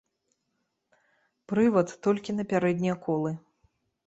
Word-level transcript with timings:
Прывад 1.53 1.87
толькі 2.07 2.35
на 2.39 2.47
пярэднія 2.55 2.95
колы. 3.05 3.31